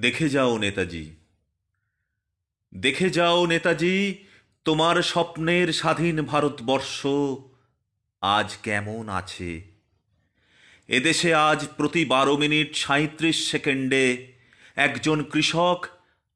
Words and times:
দেখে 0.00 0.28
যাও 0.28 0.58
নেতাজি। 0.58 1.14
দেখে 2.74 3.10
যাও 3.10 3.46
নেতাজি, 3.46 4.24
তোমার 4.64 5.02
স্বপ্নের 5.02 5.72
স্বাধীন 5.72 6.22
ভারতবর্ষ 6.22 7.06
আজ 8.20 8.56
কেমন 8.62 9.08
আছে? 9.08 9.62
এদেশে 10.88 11.34
আজ 11.34 11.66
প্রতি 11.76 12.04
বারো 12.04 12.36
মিনিট 12.36 12.74
সাঁত্রিশ 12.74 13.50
সেকেন্ডে 13.50 14.32
একজন 14.76 15.22
কৃষক 15.22 15.86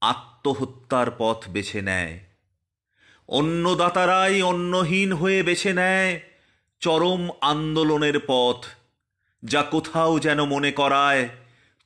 আত্মহত্যার 0.00 1.06
পথ 1.18 1.48
বেছে 1.48 1.82
নেয়। 1.82 2.18
অন্নদাতারাই 3.28 4.42
অন্নহীন 4.42 5.12
হয়ে 5.12 5.42
বেছে 5.42 5.72
নেয় 5.72 6.20
চরম 6.80 7.30
আন্দোলনের 7.40 8.20
পথ, 8.26 8.66
যা 9.44 9.62
কোথাও 9.62 10.18
যেন 10.18 10.44
মনে 10.44 10.72
করায় 10.72 11.28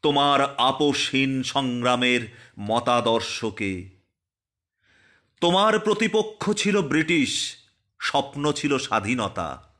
তোমার 0.02 0.54
আপোষহীন 0.56 1.42
সংগ্রামের 1.42 2.20
মতাদর্শকে। 2.58 3.88
তোমার 5.40 5.78
প্রতিপক্ষ 5.78 6.52
ছিল 6.52 6.82
ব্রিটিশ, 6.82 7.56
স্বপ্ন 8.00 8.52
ছিল 8.52 8.78
স্বাধীনতা। 8.78 9.72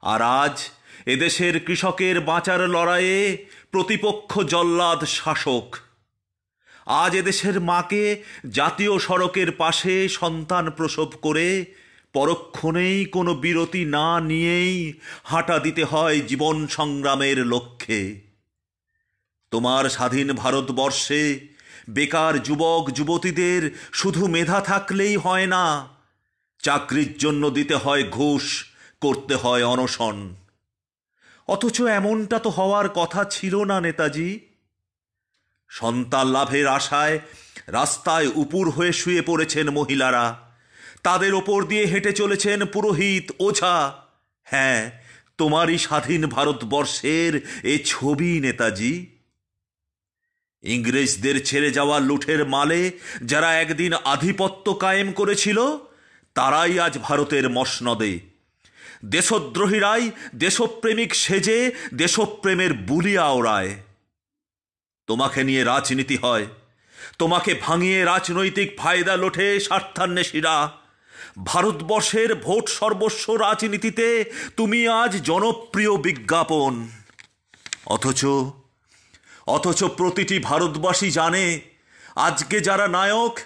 আর 0.00 0.22
আজ 0.22 0.70
এদেশের 1.06 1.64
কৃষকের 1.64 2.20
বাঁচার 2.20 2.68
লড়াইয়ে 2.68 3.46
প্রতিপক্ষ 3.70 4.40
জল্লাদ 4.40 5.04
শাসক। 5.04 5.76
আজ 6.86 7.16
এদেশের 7.16 7.60
মাকে 7.60 8.22
জাতীয় 8.48 8.98
সড়কের 8.98 9.52
পাশে 9.52 10.08
সন্তান 10.08 10.70
প্রসব 10.70 11.06
করে 11.06 11.74
পরক্ষণেই 12.12 13.04
কোনো 13.04 13.34
বিরতি 13.34 13.84
না 13.84 14.20
নিয়েই 14.20 14.92
হাঁটা 15.24 15.58
দিতে 15.58 15.84
হয় 15.84 16.20
জীবন 16.20 16.66
সংগ্রামের 16.66 17.46
লক্ষ্যে। 17.46 18.25
তোমার 19.50 19.88
স্বাধীন 19.88 20.32
ভারতবর্ষে 20.32 21.40
বেকার 21.90 22.42
যুবক, 22.42 22.90
যুবতীদের 22.90 23.70
শুধু 23.92 24.26
মেধা 24.26 24.60
থাকলেই 24.60 25.16
হয় 25.16 25.46
না, 25.46 25.88
চাকরির 26.62 27.18
জন্য 27.18 27.50
দিতে 27.50 27.74
হয় 27.74 28.04
ঘুষ, 28.10 28.64
করতে 29.00 29.34
হয় 29.34 29.64
অনশন। 29.64 30.34
অথচ 31.48 31.80
এমনটা 31.80 32.38
তো 32.38 32.50
হওয়ার 32.50 32.88
কথা 32.88 33.24
ছিল 33.24 33.64
না 33.64 33.80
নেতাজি। 33.80 34.40
সন্তান 35.68 36.26
লাভের 36.26 36.66
আশায় 36.66 37.18
রাস্তায় 37.66 38.28
উপুর 38.34 38.70
হয়ে 38.70 38.92
শুয়ে 38.92 39.22
পড়েছেন 39.22 39.70
মহিলারা। 39.70 40.54
তাদের 41.02 41.34
ওপর 41.34 41.64
দিয়ে 41.64 41.84
হেঁটে 41.84 42.12
চলেছেন 42.12 42.66
পুরোহিত 42.66 43.26
ওঝা। 43.38 43.94
হ্যাঁ 44.44 44.90
তোমারই 45.38 45.78
স্বাধীন 45.78 46.26
ভারতবর্ষের 46.26 47.32
এ 47.62 47.78
ছবি 47.84 48.40
নেতাজি। 48.40 49.15
ইংরেজদের 50.74 51.36
ছেড়ে 51.44 51.70
যাওয়া 51.70 51.96
লুঠের 52.00 52.40
মালে 52.46 52.80
যারা 53.22 53.50
একদিন 53.60 53.92
আধিপত্য 54.04 54.66
কায়েম 54.74 55.08
করেছিল, 55.12 55.58
তারাই 56.36 56.74
আজ 56.80 56.94
ভারতের 56.98 57.44
মসনদে। 57.50 58.12
দেশদ্রোহীরাই 59.04 60.04
দেশপ্রেমিক 60.34 61.10
সেজে, 61.14 61.58
দেশপ্রেমের 61.94 62.72
বুলিয়া 62.88 63.26
ওড়ায় 63.28 63.72
তোমাকে 65.08 65.40
নিয়ে 65.44 65.62
রাজনীতি 65.64 66.16
হয়, 66.16 66.46
তোমাকে 67.18 67.52
ভাঙিয়ে 67.62 67.98
রাজনৈতিক 68.04 68.68
ফায়দা 68.78 69.14
লোঠে 69.16 69.48
স্বার্থান্বেষীরা। 69.60 70.56
ভারতবর্ষের 71.44 72.30
ভোট 72.34 72.64
সর্বস্ব 72.68 73.26
রাজনীতিতে 73.36 74.06
তুমি 74.56 74.80
আজ 75.00 75.12
জনপ্রিয় 75.22 75.92
বিজ্ঞাপন। 75.96 76.72
অথচ 77.86 78.22
অথচ 79.46 79.84
প্রতিটি 79.84 80.38
ভারতবাসী 80.38 81.10
জানে, 81.10 81.60
আজকে 82.14 82.60
যারা 82.60 82.88
নায়ক, 82.88 83.38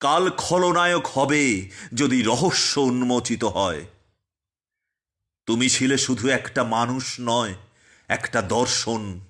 কাল 0.00 0.30
খলনায়ক 0.30 1.06
হবে 1.06 1.70
যদি 1.94 2.22
রহস্য 2.22 2.78
উন্মোচিত 2.80 3.44
হয়। 3.44 3.84
তুমি 5.46 5.68
ছিলে 5.68 5.98
শুধু 5.98 6.28
একটা 6.28 6.64
মানুষ 6.64 7.16
নয়, 7.20 7.54
একটা 8.08 8.42
দর্শন। 8.42 9.20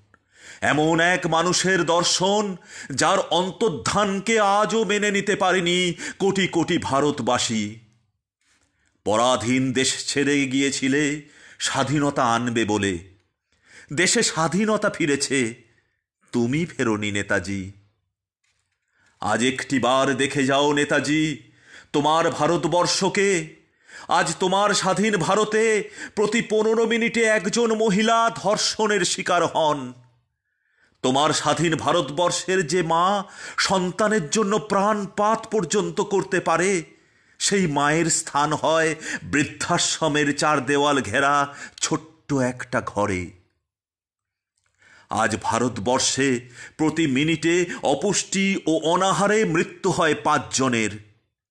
এমন 0.60 1.00
এক 1.00 1.26
মানুষের 1.26 1.84
দর্শন 1.84 2.56
যার 2.90 3.18
অন্তর্ধানকে 3.18 4.40
আজও 4.40 4.84
মেনে 4.84 5.10
নিতে 5.10 5.36
পারেনি 5.36 5.94
কোটি 6.18 6.48
কোটি 6.48 6.78
ভারতবাসী। 6.78 7.74
পরাধীন 9.04 9.72
দেশ 9.72 10.06
ছেড়ে 10.06 10.46
গিয়েছিলে, 10.46 11.22
স্বাধীনতা 11.58 12.24
আনবে 12.34 12.64
বলে। 12.64 12.98
দেশে 13.92 14.22
স্বাধীনতা 14.22 14.90
ফিরেছে 14.90 15.67
তুমি 16.32 16.66
ফেরোনি 16.66 17.12
নেতাজি। 17.12 17.72
আজ 19.20 19.44
একটি 19.44 19.78
বার 19.78 20.16
দেখে 20.16 20.46
যাও 20.46 20.72
নেতাজি, 20.72 21.52
তোমার 21.92 22.30
ভারতবর্ষকে। 22.30 23.58
আজ 24.08 24.36
তোমার 24.40 24.74
স্বাধীন 24.74 25.16
ভারতে 25.16 25.90
প্রতি 26.14 26.42
পনেরো 26.42 26.86
মিনিটে 26.86 27.22
একজন 27.22 27.74
মহিলা 27.74 28.30
ধর্ষণের 28.36 29.00
শিকার 29.00 29.46
হন। 29.46 29.92
তোমার 31.02 31.30
স্বাধীন 31.30 31.76
ভারতবর্ষের 31.76 32.66
যে 32.66 32.82
মা 32.82 33.24
সন্তানের 33.58 34.30
জন্য 34.30 34.58
প্রাণপাত 34.58 35.46
পর্যন্ত 35.46 36.00
করতে 36.00 36.40
পারে, 36.40 36.84
সেই 37.38 37.66
মায়ের 37.66 38.06
স্থান 38.06 38.52
হয় 38.52 38.94
বৃদ্ধাশ্রমের 39.22 40.36
চার 40.36 40.66
দেওয়াল 40.66 41.00
ঘেরা 41.00 41.54
ছোট্ট 41.80 42.34
একটা 42.34 42.82
ঘরে। 42.86 43.37
আজ 45.10 45.36
ভারতবর্ষে 45.42 46.40
প্রতি 46.76 47.06
মিনিটে 47.06 47.66
অপুষ্টি 47.82 48.56
ও 48.66 48.80
অনাহারে 48.84 49.44
মৃত্যু 49.44 49.90
হয় 49.90 50.14
পাঁচজনের। 50.14 50.90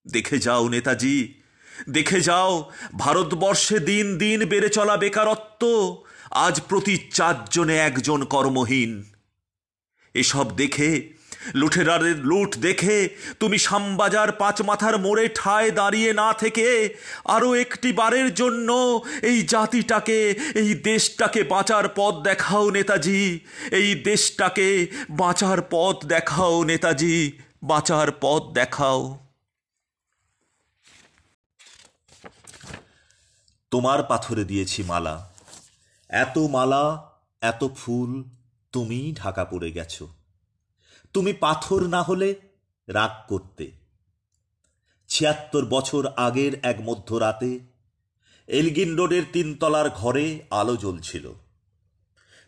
দেখে 0.08 0.40
যাও 0.40 0.68
নেতাজি, 0.68 1.34
দেখে 1.90 2.22
যাও, 2.22 2.72
ভারতবর্ষে 2.98 3.80
দিন 3.80 4.18
দিন 4.18 4.46
বেড়ে 4.46 4.70
চলা 4.70 4.98
বেকারত্ব, 4.98 5.64
আজ 6.32 6.62
প্রতি 6.70 6.98
চারজনে 6.98 7.78
একজন 7.78 8.24
কর্মহীন। 8.24 9.04
এসব 10.14 10.56
দেখে 10.56 11.14
লুঠেরারের 11.56 12.18
লুট 12.18 12.58
দেখে 12.58 13.10
তুমি 13.40 13.58
শ্যামবাজার 13.58 14.32
পাঁচ 14.32 14.62
মাথার 14.62 14.98
মোড়ে 14.98 15.30
ঠায় 15.36 15.72
দাঁড়িয়ে 15.72 16.14
না 16.14 16.34
থেকে 16.34 16.96
আরও 17.26 17.56
একটি 17.56 17.94
বারের 17.94 18.34
জন্য 18.34 19.02
এই 19.24 19.44
জাতিটাকে, 19.44 20.36
এই 20.56 20.74
দেশটাকে 20.74 21.44
বাঁচার 21.44 21.90
পথ 21.96 22.16
দেখাও 22.16 22.70
নেতাজি। 22.70 23.40
এই 23.72 23.96
দেশটাকে 23.96 24.88
বাঁচার 25.10 25.58
পথ 25.70 26.06
দেখাও 26.06 26.64
নেতাজি। 26.64 27.32
বাঁচার 27.64 28.12
পথ 28.22 28.44
দেখাও। 28.54 29.18
তোমার 33.72 34.04
পাথরে 34.04 34.44
দিয়েছি 34.44 34.84
মালা। 34.84 35.30
এত 36.10 36.38
মালা, 36.38 37.12
এত 37.42 37.68
ফুল 37.78 38.24
তুমি 38.72 39.14
ঢাকা 39.18 39.46
পড়ে 39.46 39.72
গেছো। 39.72 40.08
তুমি 41.14 41.34
পাথর 41.34 41.88
না 41.88 42.04
হলে 42.04 42.36
রাগ 42.88 43.30
করতে। 43.30 43.72
ছিয়াত্তর 45.08 45.66
বছর 45.66 46.08
আগের 46.16 46.52
এক 46.64 46.82
মধ্যরাতে 46.82 47.60
এলগিন 48.48 48.96
রোডের 48.96 49.24
তিনতলার 49.34 49.90
ঘরে 49.90 50.40
আলো 50.50 50.76
জ্বলছিল। 50.76 51.34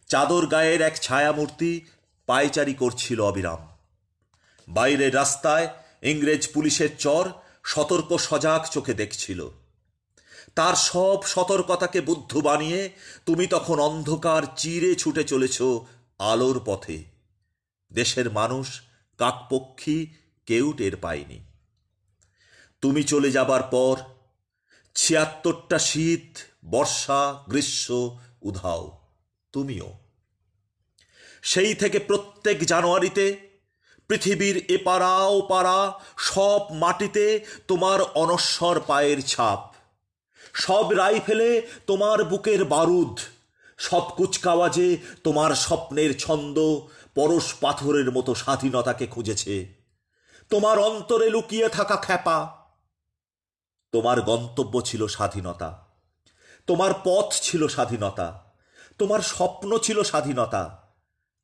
চাদর 0.08 0.48
গায়ের 0.48 0.82
এক 0.82 1.02
ছায়ামূর্তি 1.02 1.86
পায়চারি 2.26 2.74
করছিল 2.74 3.22
অবিরাম। 3.22 3.68
বাইরের 4.68 5.16
রাস্তায় 5.16 5.68
ইংরেজ 6.04 6.54
পুলিশের 6.54 6.90
চর 6.98 7.32
সতর্ক 7.64 8.18
সজাগ 8.18 8.66
চোখে 8.66 8.94
দেখছিল। 8.94 9.50
তার 10.56 10.76
সব 10.76 11.24
সতর্কতাকে 11.24 12.02
বুদ্ধ 12.02 12.38
বানিয়ে 12.38 12.90
তুমি 13.26 13.48
তখন 13.48 13.80
অন্ধকার 13.80 14.44
চিরে 14.58 14.96
ছুটে 14.96 15.24
চলেছ 15.24 15.62
আলোর 16.20 16.62
পথে। 16.66 17.19
দেশের 17.92 18.32
মানুষ, 18.32 18.82
কাকপক্ষী 19.18 20.08
কেউ 20.46 20.74
টের 20.74 20.98
পায়নি। 20.98 21.40
তুমি 22.82 23.04
চলে 23.04 23.32
যাবার 23.32 23.64
পর 23.64 23.98
ছিয়াত্তরটা 24.96 25.80
শীত, 25.80 26.38
বর্ষা, 26.66 27.44
গ্রীষ্ম, 27.50 28.18
উধাও, 28.42 28.98
তুমিও। 29.52 29.94
সেই 31.42 31.76
থেকে 31.76 32.00
প্রত্যেক 32.00 32.64
জানুয়ারিতে 32.64 33.50
পৃথিবীর 34.08 34.66
এপাড়া 34.70 35.18
ওপাড়া 35.18 36.00
সব 36.18 36.62
মাটিতে 36.72 37.46
তোমার 37.68 38.02
অনশ্বর 38.02 38.80
পায়ের 38.80 39.22
ছাপ। 39.22 39.76
সব 40.54 40.92
রাইফেলে 40.92 41.68
তোমার 41.88 42.24
বুকের 42.24 42.66
বারুদ, 42.66 43.20
সব 43.78 44.16
কুচকাওয়াজে 44.16 44.98
তোমার 45.24 45.56
স্বপ্নের 45.56 46.18
ছন্দ 46.18 46.60
পরশ 47.16 47.54
পাথরের 47.54 48.12
মতো 48.12 48.36
স্বাধীনতাকে 48.36 49.08
খুঁজেছে। 49.08 49.74
তোমার 50.50 50.80
অন্তরে 50.80 51.30
লুকিয়ে 51.30 51.70
থাকা 51.70 51.96
খ্যাপা। 51.96 52.56
তোমার 53.92 54.22
গন্তব্য 54.22 54.82
ছিল 54.82 55.08
স্বাধীনতা। 55.08 55.88
তোমার 56.68 56.94
পথ 57.04 57.34
ছিল 57.42 57.68
স্বাধীনতা। 57.68 58.54
তোমার 58.98 59.20
স্বপ্ন 59.20 59.78
ছিল 59.78 60.04
স্বাধীনতা। 60.04 60.90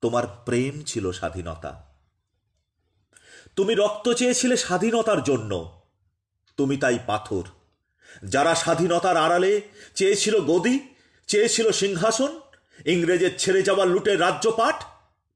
তোমার 0.02 0.28
প্রেম 0.46 0.84
ছিল 0.84 1.12
স্বাধীনতা। 1.12 1.86
তুমি 3.56 3.76
রক্ত 3.76 4.10
চেয়েছিলে 4.14 4.58
স্বাধীনতার 4.58 5.24
জন্য। 5.24 5.82
তুমি 6.58 6.78
তাই 6.78 7.00
পাথর। 7.08 7.44
যারা 8.24 8.56
স্বাধীনতার 8.56 9.18
আড়ালে 9.18 9.62
চেয়েছিল 9.96 10.40
গদি, 10.40 10.80
চেয়েছিল 11.28 11.72
সিংহাসন, 11.72 12.40
ইংরেজের 12.86 13.38
ছেড়ে 13.38 13.64
যাওয়া 13.64 13.86
লুটের 13.86 14.20
রাজ্যপাঠ 14.20 14.84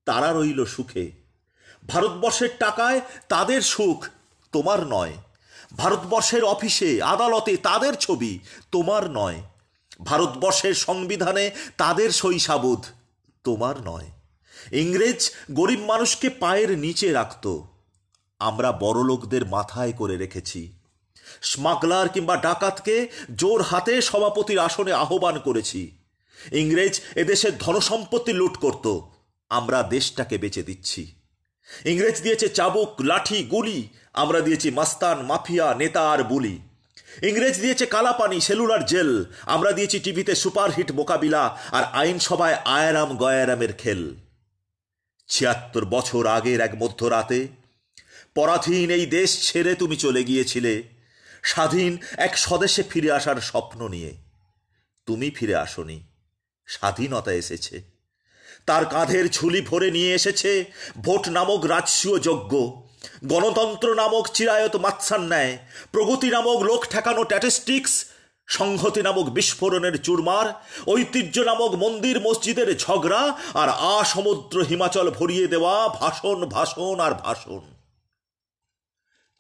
তারা 0.10 0.34
রইল 0.34 0.66
সুখে। 0.66 1.12
ভারতবর্ষের 1.88 2.50
টাকায় 2.60 3.02
তাদের 3.30 3.62
সুখ 3.62 4.08
তোমার 4.52 4.80
নয়। 4.88 5.14
ভারতবর্ষের 5.78 6.44
অফিসে, 6.44 6.92
আদালতে 7.04 7.58
তাদের 7.58 7.94
ছবি 7.94 8.40
তোমার 8.72 9.04
নয়। 9.12 9.42
ভারতবর্ষের 10.04 10.74
সংবিধানে 10.74 11.52
তাদের 11.78 12.10
শৈশাবোধ 12.12 12.86
তোমার 13.44 13.76
নয়। 13.86 14.08
ইংরেজ 14.72 15.32
গরিব 15.52 15.82
মানুষকে 15.86 16.30
পায়ের 16.30 16.78
নিচে 16.78 17.12
রাখত। 17.12 17.46
আমরা 18.40 18.72
বড়লোকদের 18.72 19.46
মাথায় 19.46 19.94
করে 19.94 20.18
রেখেছি। 20.18 20.62
স্মাগলার 21.42 22.10
কিংবা 22.10 22.36
ডাকাতকে 22.38 22.96
জোর 23.36 23.62
হাতে 23.62 24.02
সভাপতির 24.02 24.60
আসনে 24.60 24.94
আহ্বান 24.94 25.40
করেছি। 25.40 25.82
ইংরেজ 26.52 27.02
এদেশের 27.16 27.58
ধনসম্পত্তি 27.58 28.34
লুট 28.34 28.58
করত। 28.58 28.86
আমরা 29.50 29.84
দেশটাকে 29.84 30.38
বেঁচে 30.38 30.64
দিচ্ছি। 30.64 31.16
ইংরেজ 31.86 32.22
দিয়েছে 32.22 32.50
চাবুক, 32.50 33.02
লাঠি, 33.02 33.44
গুলি। 33.44 33.90
আমরা 34.14 34.40
দিয়েছি 34.42 34.72
মাস্তান, 34.72 35.22
মাফিয়া, 35.22 35.76
নেতা 35.76 36.12
আর 36.12 36.24
বুলি। 36.24 36.60
ইংরেজ 37.22 37.62
দিয়েছে 37.62 37.86
কালাপানি, 37.86 38.42
সেলুলার 38.42 38.86
জেল। 38.86 39.26
আমরা 39.42 39.72
দিয়েছি 39.72 40.00
টিভিতে 40.00 40.36
সুপারহিট 40.36 40.92
মোকাবিলা 40.92 41.58
আর 41.72 41.84
আইনসভায় 41.84 42.54
আয়ারাম 42.54 43.18
গয়ারামের 43.18 43.74
খেল। 43.74 44.16
ছিয়াত্তর 45.28 45.86
বছর 45.86 46.28
আগের 46.28 46.62
এক 46.62 46.76
মধ্যরাতে, 46.76 47.48
পরাধীন 48.36 48.92
এই 48.92 49.06
দেশ 49.06 49.52
ছেড়ে 49.52 49.76
তুমি 49.76 49.96
চলে 49.96 50.24
গিয়েছিলে। 50.24 50.84
স্বাধীন 51.44 51.98
এক 52.18 52.38
স্বদেশে 52.38 52.84
ফিরে 52.84 53.12
আসার 53.12 53.36
স্বপ্ন 53.36 53.88
নিয়ে। 53.88 54.16
তুমি 55.06 55.30
ফিরে 55.30 55.56
আসনি। 55.56 56.04
স্বাধীনতা 56.66 57.32
এসেছে। 57.32 57.99
তার 58.70 58.86
কাঁধের 58.86 59.26
ঝুলি 59.32 59.62
ভরে 59.62 59.92
নিয়ে 59.92 60.14
এসেছে 60.14 60.52
ভোট 60.98 61.30
নামক 61.30 61.66
রাজসীয় 61.66 62.20
যজ্ঞ। 62.20 62.54
গণতন্ত্র 63.28 63.88
নামক 63.96 64.26
চিরায়ত 64.28 64.76
মাৎসার 64.76 65.22
ন্যায় 65.22 65.58
প্রগতি 65.92 66.30
নামক 66.30 66.60
লোক 66.62 66.82
ঠেকানো 66.90 67.24
ট্যাটিস্টিক্স 67.24 67.94
সংহতি 68.48 69.02
নামক 69.02 69.28
বিস্ফোরণের 69.30 69.96
চুরমার, 70.02 70.48
ঐতিহ্য 70.88 71.36
নামক 71.40 71.72
মন্দির 71.76 72.18
মসজিদের 72.22 72.78
ঝগড়া 72.78 73.24
আর 73.54 73.70
আসমুদ্র 74.00 74.56
হিমাচল 74.60 75.08
ভরিয়ে 75.10 75.48
দেওয়া 75.48 75.90
ভাষণ 76.02 76.40
ভাষণ 76.46 76.96
আর 77.00 77.14
ভাষণ। 77.26 77.62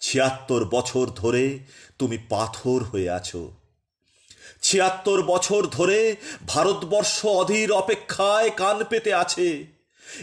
ছিয়াত্তর 0.01 0.61
বছর 0.65 1.05
ধরে 1.15 1.43
তুমি 1.99 2.17
পাথর 2.29 2.79
হয়ে 2.83 3.09
আছো। 3.09 3.58
ছিয়াত্তর 4.61 5.21
বছর 5.21 5.67
ধরে 5.67 6.15
ভারতবর্ষ 6.47 7.25
অধীর 7.25 7.71
অপেক্ষায় 7.71 8.49
কান 8.49 8.83
পেতে 8.89 9.13
আছে। 9.13 9.65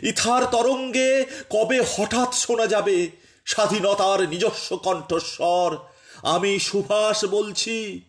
ইথার 0.02 0.44
তরঙ্গে 0.44 1.24
কবে 1.50 1.80
হঠাৎ 1.96 2.34
শোনা 2.34 2.66
যাবে? 2.66 3.10
স্বাধীনতার 3.44 4.28
নিজস্ব 4.28 4.76
কণ্ঠস্বর। 4.76 5.76
আমি 6.22 6.58
সুভাষ 6.58 7.24
বলছি। 7.24 8.00